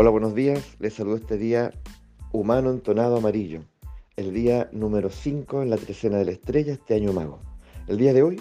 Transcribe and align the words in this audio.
Hola, 0.00 0.10
buenos 0.10 0.36
días. 0.36 0.76
Les 0.78 0.94
saludo 0.94 1.16
este 1.16 1.36
día 1.36 1.72
humano 2.30 2.70
entonado 2.70 3.16
amarillo, 3.16 3.64
el 4.14 4.32
día 4.32 4.68
número 4.70 5.10
5 5.10 5.62
en 5.62 5.70
la 5.70 5.76
trecena 5.76 6.18
de 6.18 6.24
la 6.24 6.30
estrella 6.30 6.74
este 6.74 6.94
año 6.94 7.12
mago. 7.12 7.40
El 7.88 7.98
día 7.98 8.12
de 8.12 8.22
hoy, 8.22 8.40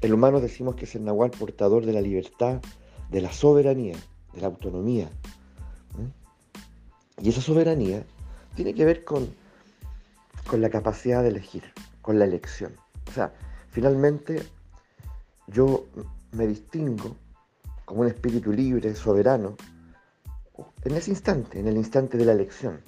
el 0.00 0.14
humano 0.14 0.40
decimos 0.40 0.74
que 0.74 0.86
es 0.86 0.94
el 0.94 1.04
nahual 1.04 1.32
portador 1.32 1.84
de 1.84 1.92
la 1.92 2.00
libertad, 2.00 2.62
de 3.10 3.20
la 3.20 3.30
soberanía, 3.30 3.94
de 4.32 4.40
la 4.40 4.46
autonomía. 4.46 5.10
Y 7.20 7.28
esa 7.28 7.42
soberanía 7.42 8.02
tiene 8.54 8.72
que 8.72 8.86
ver 8.86 9.04
con, 9.04 9.28
con 10.48 10.62
la 10.62 10.70
capacidad 10.70 11.22
de 11.22 11.28
elegir, 11.28 11.64
con 12.00 12.18
la 12.18 12.24
elección. 12.24 12.72
O 13.06 13.12
sea, 13.12 13.34
finalmente 13.68 14.42
yo 15.48 15.84
me 16.30 16.46
distingo 16.46 17.16
como 17.84 18.00
un 18.00 18.06
espíritu 18.06 18.50
libre, 18.50 18.94
soberano, 18.94 19.58
en 20.84 20.96
ese 20.96 21.10
instante, 21.10 21.60
en 21.60 21.68
el 21.68 21.76
instante 21.76 22.18
de 22.18 22.24
la 22.24 22.32
elección. 22.32 22.80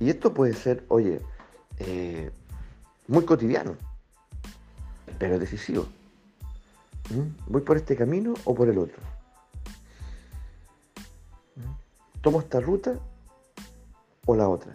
Y 0.00 0.10
esto 0.10 0.34
puede 0.34 0.54
ser, 0.54 0.84
oye, 0.88 1.20
eh, 1.78 2.30
muy 3.08 3.24
cotidiano, 3.24 3.76
pero 5.18 5.38
decisivo. 5.38 5.86
¿Mm? 7.10 7.50
¿Voy 7.52 7.62
por 7.62 7.76
este 7.76 7.96
camino 7.96 8.34
o 8.44 8.54
por 8.54 8.68
el 8.68 8.78
otro? 8.78 8.98
¿Mm? 11.56 12.20
¿Tomo 12.20 12.40
esta 12.40 12.60
ruta 12.60 12.98
o 14.26 14.36
la 14.36 14.48
otra? 14.48 14.74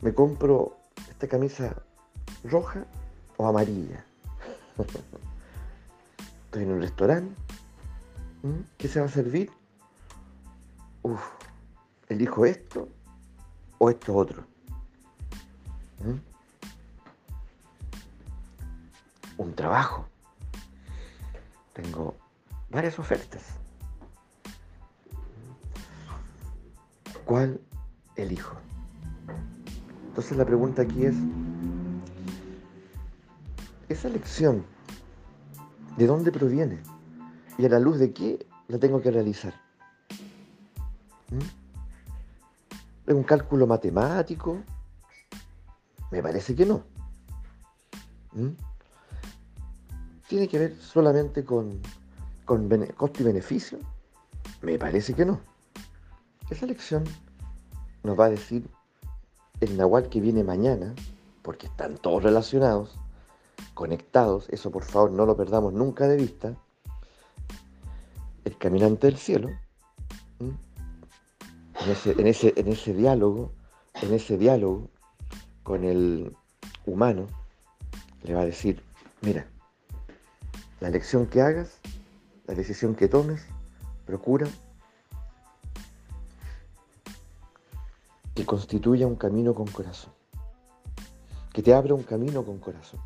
¿Me 0.00 0.12
compro 0.12 0.76
esta 1.10 1.28
camisa 1.28 1.76
roja 2.44 2.84
o 3.36 3.46
amarilla? 3.46 4.04
Estoy 6.46 6.64
en 6.64 6.72
un 6.72 6.80
restaurante. 6.80 7.51
¿Qué 8.76 8.88
se 8.88 8.98
va 8.98 9.06
a 9.06 9.08
servir? 9.08 9.50
Uf, 11.02 11.22
elijo 12.08 12.44
esto 12.44 12.88
o 13.78 13.88
esto 13.88 14.16
otro. 14.16 14.44
¿Mm? 16.00 16.18
Un 19.38 19.54
trabajo. 19.54 20.06
Tengo 21.72 22.16
varias 22.70 22.98
ofertas. 22.98 23.42
¿Cuál 27.24 27.60
elijo? 28.16 28.56
Entonces 30.08 30.36
la 30.36 30.44
pregunta 30.44 30.82
aquí 30.82 31.06
es, 31.06 31.14
¿esa 33.88 34.08
elección 34.08 34.64
de 35.96 36.06
dónde 36.06 36.32
proviene? 36.32 36.91
¿Y 37.58 37.66
a 37.66 37.68
la 37.68 37.78
luz 37.78 37.98
de 37.98 38.12
qué 38.12 38.46
la 38.68 38.78
tengo 38.78 39.00
que 39.00 39.10
realizar? 39.10 39.54
¿Mm? 41.30 41.38
¿Es 43.06 43.14
un 43.14 43.24
cálculo 43.24 43.66
matemático? 43.66 44.58
Me 46.10 46.22
parece 46.22 46.54
que 46.54 46.66
no. 46.66 46.82
¿Mm? 48.32 48.50
¿Tiene 50.28 50.48
que 50.48 50.58
ver 50.58 50.76
solamente 50.76 51.44
con, 51.44 51.80
con 52.44 52.68
costo 52.96 53.22
y 53.22 53.26
beneficio? 53.26 53.78
Me 54.62 54.78
parece 54.78 55.14
que 55.14 55.24
no. 55.24 55.40
Esa 56.48 56.66
lección 56.66 57.04
nos 58.02 58.18
va 58.18 58.26
a 58.26 58.30
decir 58.30 58.68
el 59.60 59.76
nahual 59.76 60.08
que 60.08 60.20
viene 60.20 60.42
mañana, 60.42 60.94
porque 61.42 61.66
están 61.66 61.96
todos 61.96 62.22
relacionados, 62.22 62.98
conectados, 63.74 64.48
eso 64.48 64.70
por 64.70 64.84
favor 64.84 65.12
no 65.12 65.24
lo 65.26 65.36
perdamos 65.36 65.72
nunca 65.72 66.08
de 66.08 66.16
vista, 66.16 66.56
caminante 68.62 69.08
del 69.08 69.16
cielo, 69.16 69.50
en 70.38 70.56
ese, 71.90 72.54
en, 72.56 72.68
ese, 72.68 72.94
diálogo, 72.94 73.50
en 74.00 74.14
ese 74.14 74.38
diálogo 74.38 74.88
con 75.64 75.82
el 75.82 76.36
humano, 76.86 77.26
le 78.22 78.34
va 78.34 78.42
a 78.42 78.44
decir, 78.44 78.80
mira, 79.20 79.48
la 80.78 80.86
elección 80.86 81.26
que 81.26 81.40
hagas, 81.40 81.80
la 82.46 82.54
decisión 82.54 82.94
que 82.94 83.08
tomes, 83.08 83.44
procura 84.06 84.46
que 88.36 88.46
constituya 88.46 89.08
un 89.08 89.16
camino 89.16 89.54
con 89.54 89.66
corazón, 89.66 90.12
que 91.52 91.64
te 91.64 91.74
abra 91.74 91.94
un 91.94 92.04
camino 92.04 92.44
con 92.44 92.60
corazón, 92.60 93.00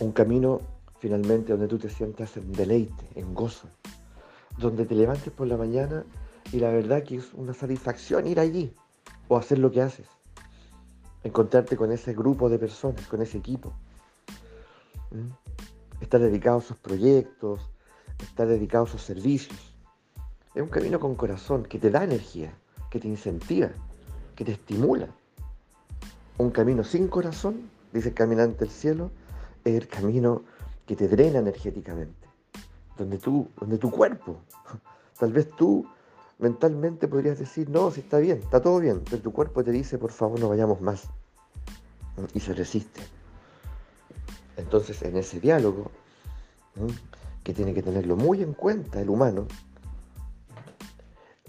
un 0.00 0.12
camino 0.12 0.75
finalmente 1.06 1.52
donde 1.52 1.68
tú 1.68 1.78
te 1.78 1.88
sientas 1.88 2.36
en 2.36 2.50
deleite, 2.50 3.08
en 3.14 3.32
gozo, 3.32 3.68
donde 4.58 4.84
te 4.86 4.96
levantes 4.96 5.32
por 5.32 5.46
la 5.46 5.56
mañana 5.56 6.04
y 6.50 6.58
la 6.58 6.70
verdad 6.70 7.04
que 7.04 7.18
es 7.18 7.32
una 7.34 7.54
satisfacción 7.54 8.26
ir 8.26 8.40
allí 8.40 8.74
o 9.28 9.36
hacer 9.36 9.60
lo 9.60 9.70
que 9.70 9.82
haces, 9.82 10.08
encontrarte 11.22 11.76
con 11.76 11.92
ese 11.92 12.12
grupo 12.12 12.48
de 12.48 12.58
personas, 12.58 13.06
con 13.06 13.22
ese 13.22 13.38
equipo, 13.38 13.72
estar 16.00 16.20
dedicado 16.20 16.58
a 16.58 16.62
sus 16.62 16.76
proyectos, 16.76 17.70
estar 18.20 18.48
dedicado 18.48 18.82
a 18.82 18.88
sus 18.88 19.02
servicios. 19.02 19.76
Es 20.56 20.62
un 20.62 20.70
camino 20.70 20.98
con 20.98 21.14
corazón 21.14 21.62
que 21.62 21.78
te 21.78 21.88
da 21.88 22.02
energía, 22.02 22.52
que 22.90 22.98
te 22.98 23.06
incentiva, 23.06 23.70
que 24.34 24.44
te 24.44 24.50
estimula. 24.50 25.06
Un 26.36 26.50
camino 26.50 26.82
sin 26.82 27.06
corazón, 27.06 27.70
dice 27.92 28.08
el 28.08 28.14
caminante 28.16 28.64
del 28.64 28.70
cielo, 28.70 29.12
es 29.64 29.76
el 29.76 29.86
camino 29.86 30.42
que 30.86 30.96
te 30.96 31.08
drena 31.08 31.40
energéticamente, 31.40 32.28
donde, 32.96 33.18
tú, 33.18 33.48
donde 33.58 33.78
tu 33.78 33.90
cuerpo, 33.90 34.38
tal 35.18 35.32
vez 35.32 35.50
tú 35.56 35.86
mentalmente 36.38 37.08
podrías 37.08 37.38
decir, 37.38 37.68
no, 37.68 37.90
si 37.90 38.00
está 38.00 38.18
bien, 38.18 38.38
está 38.38 38.60
todo 38.60 38.78
bien, 38.78 39.02
pero 39.08 39.22
tu 39.22 39.32
cuerpo 39.32 39.64
te 39.64 39.72
dice, 39.72 39.98
por 39.98 40.12
favor, 40.12 40.38
no 40.38 40.48
vayamos 40.48 40.80
más, 40.80 41.08
y 42.34 42.40
se 42.40 42.54
resiste. 42.54 43.00
Entonces, 44.56 45.02
en 45.02 45.16
ese 45.16 45.40
diálogo, 45.40 45.90
que 47.42 47.52
tiene 47.52 47.74
que 47.74 47.82
tenerlo 47.82 48.16
muy 48.16 48.42
en 48.42 48.54
cuenta 48.54 49.00
el 49.00 49.10
humano, 49.10 49.46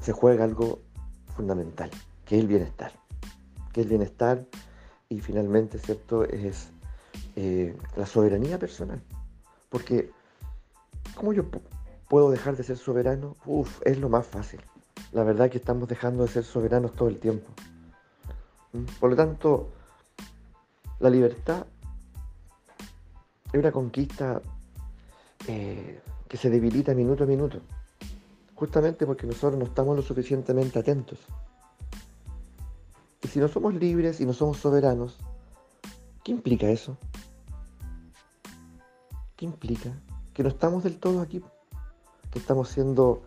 se 0.02 0.12
juega 0.12 0.44
algo 0.44 0.80
fundamental, 1.36 1.90
que 2.26 2.36
es 2.36 2.42
el 2.42 2.48
bienestar. 2.48 2.92
Que 3.74 3.82
el 3.82 3.88
bienestar 3.88 4.46
y 5.10 5.20
finalmente, 5.20 5.80
¿cierto?, 5.80 6.24
es 6.24 6.70
eh, 7.36 7.76
la 7.96 8.06
soberanía 8.06 8.60
personal. 8.60 9.02
Porque, 9.70 10.12
¿cómo 11.16 11.34
yo 11.34 11.46
puedo 12.08 12.32
dejar 12.32 12.56
de 12.56 12.64
ser 12.64 12.78
soberano? 12.78 13.36
Uf, 13.46 13.82
es 13.86 14.00
lo 14.00 14.10
más 14.10 14.26
fácil. 14.26 14.62
La 15.12 15.24
verdad 15.24 15.48
es 15.48 15.52
que 15.52 15.58
estamos 15.58 15.88
dejando 15.88 16.24
de 16.24 16.30
ser 16.30 16.44
soberanos 16.44 16.94
todo 16.94 17.10
el 17.10 17.20
tiempo. 17.20 17.48
¿Mm? 18.74 18.84
Por 19.00 19.10
lo 19.12 19.16
tanto, 19.16 19.70
la 21.00 21.10
libertad 21.10 21.66
es 23.52 23.60
una 23.60 23.72
conquista 23.72 24.42
eh, 25.48 26.02
que 26.28 26.38
se 26.38 26.50
debilita 26.50 26.94
minuto 26.94 27.24
a 27.24 27.28
minuto. 27.28 27.62
Justamente 28.56 29.06
porque 29.06 29.28
nosotros 29.28 29.58
no 29.58 29.66
estamos 29.66 29.96
lo 29.96 30.02
suficientemente 30.02 30.80
atentos. 30.80 31.20
Y 33.22 33.28
si 33.28 33.40
no 33.40 33.48
somos 33.48 33.74
libres 33.74 34.20
y 34.20 34.26
no 34.26 34.34
somos 34.34 34.58
soberanos, 34.58 35.18
¿qué 36.24 36.32
implica 36.32 36.68
eso? 36.70 36.98
¿Qué 39.38 39.46
implica? 39.46 39.92
Que 40.34 40.42
no 40.42 40.50
estamos 40.50 40.84
del 40.84 40.98
todo 40.98 41.22
aquí, 41.22 41.44
que 42.32 42.40
estamos 42.40 42.70
siendo 42.70 43.22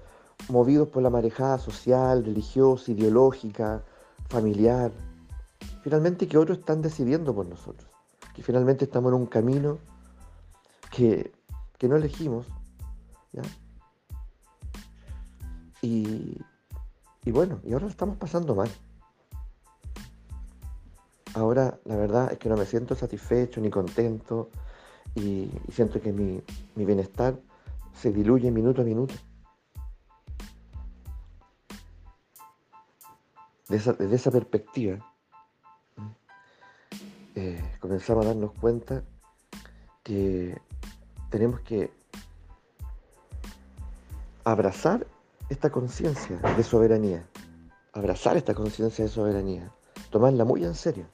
movidos 0.48 0.88
por 0.88 1.04
la 1.04 1.10
marejada 1.10 1.56
social, 1.58 2.24
religiosa, 2.24 2.90
ideológica, 2.90 3.84
familiar. 4.28 4.90
Finalmente 5.82 6.26
que 6.26 6.36
otros 6.36 6.58
están 6.58 6.82
decidiendo 6.82 7.32
por 7.32 7.46
nosotros, 7.46 7.88
que 8.34 8.42
finalmente 8.42 8.86
estamos 8.86 9.12
en 9.12 9.20
un 9.20 9.26
camino 9.26 9.78
que, 10.90 11.32
no 11.80 11.96
elegimos. 11.96 12.46
Y, 15.80 16.36
y 17.24 17.30
bueno, 17.30 17.60
y 17.64 17.72
ahora 17.72 17.84
lo 17.84 17.90
estamos 17.90 18.16
pasando 18.16 18.56
mal. 18.56 18.68
Ahora 21.34 21.78
la 21.84 21.94
verdad 21.94 22.32
es 22.32 22.38
que 22.38 22.48
no 22.48 22.56
me 22.56 22.66
siento 22.66 22.96
satisfecho 22.96 23.60
ni 23.60 23.70
contento 23.70 24.50
y, 25.14 25.50
siento 25.70 26.00
que 26.00 26.12
mi, 26.12 26.42
bienestar 26.74 27.38
se 27.94 28.12
diluye 28.12 28.50
minuto 28.50 28.82
a 28.82 28.84
minuto. 28.84 29.14
desde 33.68 34.16
esa 34.16 34.32
perspectiva, 34.32 34.98
eh, 37.36 37.62
comenzamos 37.78 38.24
a 38.24 38.28
darnos 38.30 38.50
cuenta 38.54 39.04
que 40.02 40.60
tenemos 41.30 41.60
que 41.60 41.92
abrazar 44.42 45.06
esta 45.48 45.70
conciencia 45.70 46.36
de 46.38 46.64
soberanía, 46.64 47.24
abrazar 47.92 48.36
esta 48.36 48.54
conciencia 48.54 49.04
de 49.04 49.10
soberanía, 49.10 49.70
tomarla 50.10 50.44
muy 50.44 50.64
en 50.64 50.74
serio, 50.74 51.06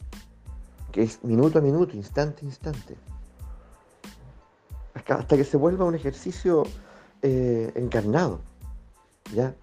que 0.93 1.03
es 1.03 1.23
minuto 1.23 1.59
a 1.59 1.63
minuto, 1.63 1.95
instante 1.95 2.41
a 2.41 2.45
instante 2.47 2.97
hasta 5.09 5.37
que 5.37 5.45
se 5.45 5.57
vuelva 5.57 5.85
un 5.85 5.95
ejercicio 5.95 6.65
eh, 7.23 7.73
encarnado. 7.75 8.41
¿Ya? 9.35 9.55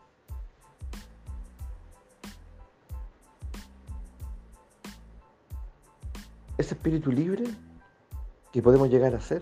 Ese 6.58 6.76
espíritu 6.76 7.12
libre 7.12 7.46
que 8.52 8.62
podemos 8.62 8.90
llegar 8.90 9.16
a 9.16 9.22
ser, 9.22 9.42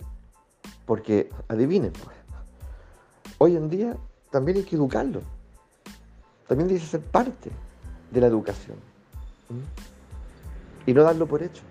porque 0.86 1.30
adivinen, 1.50 1.92
pues, 1.92 2.16
hoy 3.38 3.58
en 3.58 3.70
día 3.70 3.98
también 4.32 4.58
hay 4.58 4.64
que 4.64 4.78
educarlo, 4.78 5.22
también 6.48 6.70
dice 6.70 6.86
ser 6.86 7.02
parte 7.02 7.52
de 8.12 8.22
la 8.22 8.28
educación 8.28 8.78
y 10.86 10.94
no 10.94 11.04
darlo 11.04 11.28
por 11.28 11.44
hecho. 11.44 11.62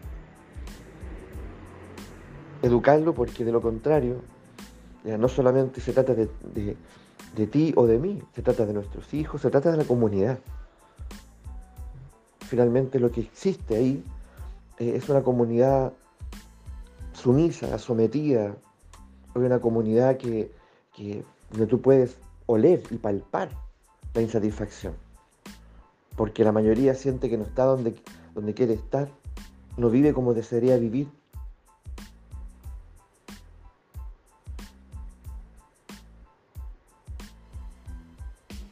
Educarlo 2.62 3.14
porque 3.14 3.44
de 3.44 3.52
lo 3.52 3.62
contrario, 3.62 4.16
ya 5.04 5.16
no 5.16 5.28
solamente 5.28 5.80
se 5.80 5.92
trata 5.92 6.14
de, 6.14 7.46
ti 7.46 7.72
o 7.76 7.86
de 7.86 7.98
mí, 7.98 8.22
se 8.34 8.42
trata 8.42 8.66
de 8.66 8.74
nuestros 8.74 9.12
hijos, 9.14 9.40
se 9.40 9.50
trata 9.50 9.70
de 9.70 9.78
la 9.78 9.84
comunidad. 9.84 10.38
Finalmente 12.40 12.98
lo 13.00 13.10
que 13.10 13.22
existe 13.22 13.76
ahí 13.76 14.04
eh, 14.78 14.92
es 14.96 15.08
una 15.08 15.22
comunidad 15.22 15.92
sumisa, 17.14 17.78
sometida, 17.78 18.54
una 19.34 19.60
comunidad 19.60 20.16
que, 20.16 20.50
donde 21.50 21.66
tú 21.66 21.80
puedes 21.80 22.18
oler 22.46 22.82
y 22.90 22.96
palpar 22.96 23.50
la 24.12 24.20
insatisfacción. 24.20 24.94
Porque 26.16 26.44
la 26.44 26.52
mayoría 26.52 26.94
siente 26.94 27.30
que 27.30 27.38
no 27.38 27.44
está 27.44 27.64
donde, 27.64 27.94
donde 28.34 28.52
quiere 28.52 28.74
estar, 28.74 29.08
no 29.76 29.88
vive 29.88 30.12
como 30.12 30.34
desearía 30.34 30.76
vivir 30.76 31.08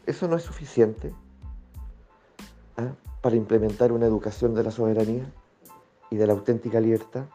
Eso 0.08 0.26
no 0.26 0.36
es 0.36 0.42
suficiente 0.42 1.12
¿ah? 2.78 2.94
para 3.20 3.36
implementar 3.36 3.92
una 3.92 4.06
educación 4.06 4.54
de 4.54 4.62
la 4.62 4.70
soberanía 4.70 5.30
y 6.10 6.16
de 6.16 6.26
la 6.26 6.32
auténtica 6.32 6.80
libertad. 6.80 7.26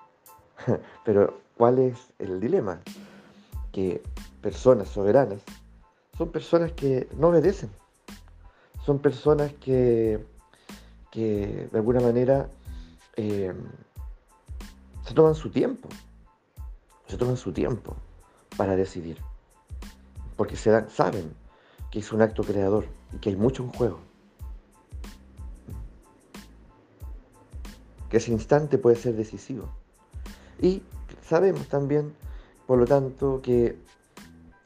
Pero 1.06 1.40
¿cuál 1.56 1.78
es 1.78 2.00
el 2.18 2.40
dilema? 2.40 2.82
Que 3.72 4.02
personas 4.42 4.88
soberanas 4.88 5.40
son 6.18 6.32
personas 6.32 6.72
que 6.72 7.08
no 7.16 7.28
obedecen, 7.28 7.70
son 8.84 8.98
personas 8.98 9.54
que, 9.54 10.26
que 11.12 11.70
de 11.72 11.78
alguna 11.78 12.00
manera 12.00 12.50
eh, 13.18 13.54
se 15.06 15.14
toman 15.14 15.36
su 15.36 15.52
tiempo, 15.52 15.90
se 17.06 17.18
toman 17.18 17.38
su 17.38 17.54
tiempo 17.54 17.96
para 18.58 18.76
decidir, 18.76 19.20
porque 20.36 20.56
se 20.56 20.72
dan, 20.72 20.90
saben 20.90 21.43
que 21.94 22.00
es 22.00 22.12
un 22.12 22.24
acto 22.24 22.44
creador 22.44 22.88
y 23.14 23.18
que 23.18 23.30
hay 23.30 23.36
mucho 23.36 23.62
en 23.62 23.70
juego. 23.70 24.00
Que 28.10 28.18
ese 28.18 28.32
instante 28.32 28.80
puede 28.80 28.96
ser 28.96 29.16
decisivo. 29.16 29.70
Y 30.60 30.82
sabemos 31.24 31.68
también, 31.68 32.16
por 32.66 32.80
lo 32.80 32.88
tanto, 32.88 33.44
que 33.44 33.78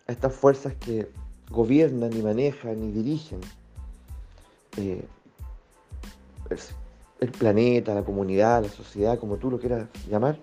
estas 0.07 0.33
fuerzas 0.35 0.75
que 0.75 1.11
gobiernan 1.51 2.13
y 2.13 2.21
manejan 2.21 2.81
y 2.81 2.93
dirigen 2.93 3.41
eh, 4.77 5.05
el 7.19 7.31
planeta, 7.33 7.93
la 7.93 8.05
comunidad, 8.05 8.63
la 8.63 8.69
sociedad, 8.69 9.19
como 9.19 9.35
tú 9.35 9.51
lo 9.51 9.59
quieras 9.59 9.89
llamar, 10.09 10.39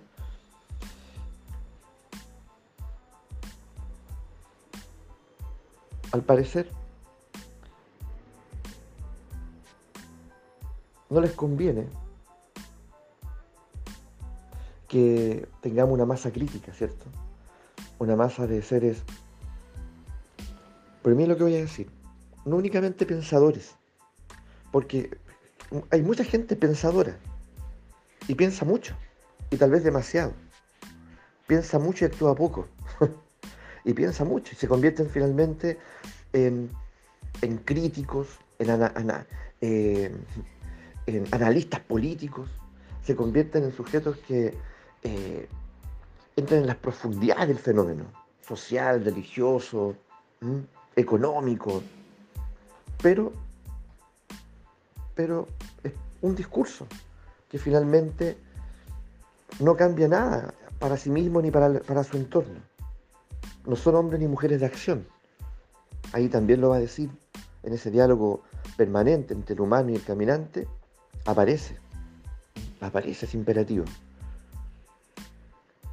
al 6.14 6.22
parecer, 6.22 6.70
no 11.10 11.20
les 11.20 11.32
conviene 11.32 11.88
que 14.86 15.48
tengamos 15.60 15.92
una 15.92 16.06
masa 16.06 16.30
crítica, 16.30 16.72
¿cierto? 16.72 17.06
Una 17.98 18.14
masa 18.14 18.46
de 18.46 18.62
seres, 18.62 19.02
pero 21.02 21.16
mí 21.16 21.26
lo 21.26 21.36
que 21.36 21.42
voy 21.42 21.56
a 21.56 21.62
decir, 21.62 21.90
no 22.44 22.58
únicamente 22.58 23.06
pensadores, 23.06 23.74
porque 24.70 25.18
hay 25.90 26.02
mucha 26.02 26.22
gente 26.22 26.54
pensadora 26.54 27.18
y 28.28 28.36
piensa 28.36 28.64
mucho, 28.64 28.94
y 29.50 29.56
tal 29.56 29.72
vez 29.72 29.82
demasiado. 29.82 30.32
Piensa 31.48 31.80
mucho 31.80 32.04
y 32.04 32.06
actúa 32.06 32.36
poco. 32.36 32.68
y 33.84 33.92
piensa 33.92 34.24
mucho 34.24 34.52
y 34.52 34.56
se 34.56 34.66
convierten 34.66 35.08
finalmente 35.08 35.78
en, 36.32 36.70
críticos, 37.64 38.28
eh, 38.58 40.14
en, 41.06 41.26
analistas 41.30 41.80
políticos, 41.80 42.48
se 43.04 43.14
convierten 43.14 43.64
en 43.64 43.72
sujetos 43.72 44.16
que 44.26 44.54
eh, 45.02 45.48
entran 46.36 46.60
en 46.60 46.66
las 46.66 46.76
profundidades 46.76 47.48
del 47.48 47.58
fenómeno 47.58 48.04
social, 48.40 49.04
religioso, 49.04 49.94
económico, 50.96 51.82
pero, 53.02 53.32
pero 55.14 55.46
es 55.82 55.92
un 56.20 56.34
discurso 56.34 56.86
que 57.50 57.58
finalmente 57.58 58.36
no 59.60 59.76
cambia 59.76 60.08
nada 60.08 60.52
para 60.78 60.96
sí 60.96 61.10
mismo 61.10 61.40
ni 61.40 61.50
para 61.50 62.04
su 62.04 62.16
entorno 62.16 62.73
no 63.66 63.76
son 63.76 63.94
hombres 63.94 64.20
ni 64.20 64.28
mujeres 64.28 64.60
de 64.60 64.66
acción. 64.66 65.06
Ahí 66.12 66.28
también 66.28 66.60
lo 66.60 66.70
va 66.70 66.76
a 66.76 66.80
decir, 66.80 67.10
en 67.62 67.72
ese 67.72 67.90
diálogo 67.90 68.42
permanente 68.76 69.34
entre 69.34 69.54
el 69.54 69.60
humano 69.60 69.90
y 69.90 69.94
el 69.94 70.02
caminante, 70.02 70.68
aparece, 71.24 71.78
aparece 72.80 73.26
ese 73.26 73.36
imperativo. 73.36 73.84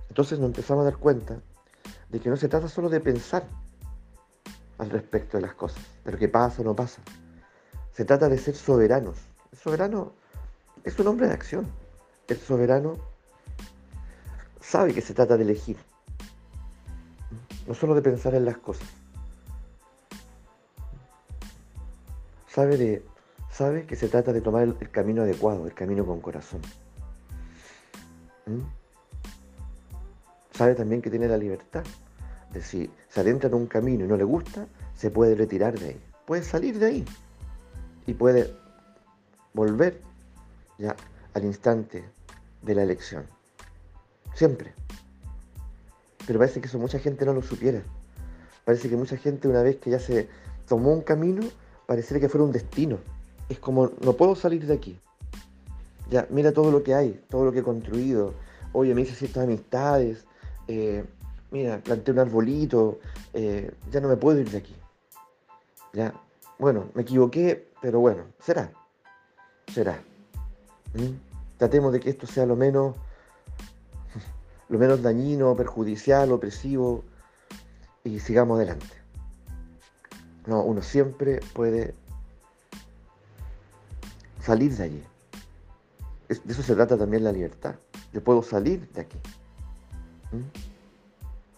Entonces 0.10 0.40
nos 0.40 0.48
empezamos 0.48 0.82
a 0.82 0.86
dar 0.92 0.98
cuenta 0.98 1.40
de 2.10 2.20
que 2.20 2.30
no 2.30 2.36
se 2.36 2.50
trata 2.50 2.68
solo 2.68 2.90
de 2.90 3.00
pensar 3.00 3.48
al 4.78 4.90
respecto 4.90 5.38
de 5.38 5.42
las 5.42 5.54
cosas, 5.54 5.82
pero 6.04 6.18
qué 6.18 6.28
pasa 6.28 6.62
o 6.62 6.66
no 6.66 6.76
pasa. 6.76 7.02
Se 7.94 8.04
trata 8.04 8.28
de 8.28 8.38
ser 8.38 8.56
soberanos. 8.56 9.18
El 9.52 9.58
soberano 9.58 10.12
es 10.84 11.00
un 11.00 11.08
hombre 11.08 11.28
de 11.28 11.34
acción. 11.34 11.68
El 12.28 12.38
soberano 12.38 12.98
sabe 14.60 14.94
que 14.94 15.02
se 15.02 15.14
trata 15.14 15.38
de 15.38 15.44
elegir 15.44 15.78
no 17.68 17.74
solo 17.74 17.96
de 17.96 18.02
pensar 18.02 18.36
en 18.36 18.46
las 18.46 18.58
cosas. 18.58 18.88
Sabe, 22.48 22.78
de, 22.78 23.06
sabe 23.50 23.86
que 23.86 23.96
se 23.96 24.10
trata 24.10 24.34
de 24.34 24.42
tomar 24.42 24.64
el, 24.64 24.76
camino 24.90 25.22
adecuado, 25.22 25.66
el 25.66 25.74
camino 25.74 26.06
con 26.06 26.20
corazón. 26.20 26.62
¿Mm? 28.46 28.60
Sabe 30.52 30.76
también 30.76 31.02
que 31.02 31.10
tiene 31.10 31.28
la 31.28 31.38
libertad 31.38 31.84
de 32.52 32.62
si 32.62 32.92
se 33.10 33.22
adentra 33.22 33.48
en 33.48 33.56
un 33.56 33.68
camino 33.68 34.04
y 34.04 34.08
no 34.08 34.18
le 34.18 34.26
gusta, 34.26 34.68
se 34.96 35.10
puede 35.10 35.36
retirar 35.36 35.80
de 35.80 35.90
ahí. 35.90 36.02
Puede 36.26 36.44
salir 36.44 36.78
de 36.78 36.86
ahí 36.86 37.06
y 38.06 38.14
puede 38.14 38.54
volver 39.54 40.02
ya 40.78 40.96
al 41.34 41.46
instante 41.46 42.04
de 42.62 42.76
la 42.76 42.84
elección. 42.84 43.26
Siempre. 44.34 44.74
Pero 46.28 46.40
parece 46.40 46.62
que 46.62 46.68
eso 46.68 46.78
mucha 46.80 47.00
gente 47.00 47.26
no 47.26 47.34
lo 47.34 47.42
supiera. 47.42 47.82
Parece 48.66 48.90
que 48.90 48.96
mucha 48.96 49.18
gente 49.18 49.48
una 49.48 49.64
vez 49.64 49.78
que 49.78 49.90
ya 49.90 50.00
se 50.00 50.30
tomó 50.68 50.94
un 50.94 51.02
camino, 51.02 51.42
pareciera 51.86 52.20
que 52.20 52.30
fuera 52.30 52.46
un 52.46 52.52
destino. 52.52 53.00
Es 53.50 53.60
como, 53.60 53.92
no 54.02 54.14
puedo 54.14 54.36
salir 54.36 54.66
de 54.66 54.74
aquí. 54.74 55.00
Ya, 56.10 56.28
mira 56.30 56.52
todo 56.52 56.72
lo 56.72 56.84
que 56.84 56.94
hay, 56.94 57.22
todo 57.30 57.46
lo 57.46 57.52
que 57.52 57.60
he 57.60 57.64
construido. 57.64 58.34
Oye, 58.74 58.94
me 58.94 59.02
hice 59.02 59.16
ciertas 59.16 59.44
amistades. 59.44 60.26
Eh, 60.68 61.04
mira, 61.52 61.80
planté 61.80 62.12
un 62.12 62.20
arbolito. 62.20 63.00
Eh, 63.34 63.72
ya 63.92 64.00
no 64.00 64.08
me 64.08 64.18
puedo 64.18 64.40
ir 64.40 64.50
de 64.50 64.58
aquí. 64.58 64.76
Ya, 65.94 66.14
bueno, 66.60 66.86
me 66.94 67.02
equivoqué, 67.02 67.68
pero 67.82 68.00
bueno, 68.00 68.24
será. 68.40 68.72
Será. 69.68 70.02
¿Mm? 70.94 71.58
Tratemos 71.58 71.94
de 71.94 72.00
que 72.00 72.10
esto 72.10 72.28
sea 72.28 72.46
lo 72.46 72.56
menos 72.56 72.96
lo 74.72 74.80
menos 74.80 75.02
dañino, 75.02 75.54
perjudicial, 75.54 76.32
opresivo 76.32 77.04
y 78.06 78.20
sigamos 78.20 78.56
adelante. 78.56 78.88
No, 80.48 80.64
uno 80.64 80.82
siempre 80.82 81.42
puede 81.54 81.94
salir 84.40 84.74
de 84.78 84.84
allí. 84.84 85.04
de 86.30 86.54
eso 86.54 86.64
se 86.64 86.74
trata 86.74 86.98
también 86.98 87.26
la 87.26 87.34
libertad. 87.34 87.76
Yo 88.14 88.24
puedo 88.24 88.42
salir 88.42 88.90
de 88.94 89.02
aquí. 89.02 89.18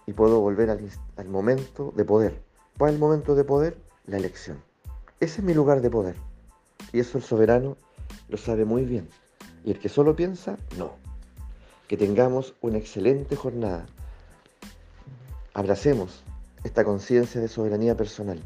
Y 0.08 0.14
puedo 0.14 0.40
volver 0.40 0.72
al, 0.72 0.90
al 1.16 1.30
momento 1.30 1.94
de 1.96 2.06
poder. 2.06 2.42
¿Cuál 2.80 2.90
es 2.90 2.96
el 2.96 3.00
momento 3.00 3.36
de 3.36 3.44
poder? 3.44 3.78
La 4.08 4.18
elección. 4.18 4.58
Ese 5.20 5.42
es 5.42 5.44
mi 5.46 5.54
lugar 5.54 5.82
de 5.82 5.92
poder. 5.92 6.16
Y 6.92 7.00
eso 7.00 7.20
el 7.20 7.24
soberano 7.24 7.78
lo 8.28 8.38
sabe 8.38 8.66
muy 8.66 8.86
bien. 8.86 9.08
Y 9.64 9.70
el 9.70 9.80
que 9.80 9.88
solo 9.88 10.16
piensa, 10.16 10.58
no 10.80 11.03
que 11.94 11.98
tengamos 12.08 12.56
una 12.62 12.80
excelente 12.80 13.36
jornada. 13.36 13.86
Abracemos 15.54 16.24
esta 16.64 16.84
conciencia 16.84 17.40
de 17.40 17.48
soberanía 17.48 17.96
personal. 17.96 18.42